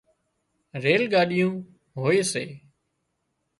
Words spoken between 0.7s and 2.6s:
ريل ڳاڏيون هوئي سي